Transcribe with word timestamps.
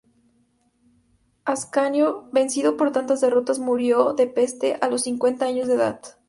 Ascanio, 1.45 2.27
vencido 2.31 2.75
por 2.75 2.91
tantas 2.91 3.21
derrotas 3.21 3.59
murió 3.59 4.13
de 4.13 4.25
peste 4.25 4.79
a 4.81 4.87
los 4.89 5.03
cincuenta 5.03 5.45
años 5.45 5.67
de 5.67 5.75
edad. 5.75 6.01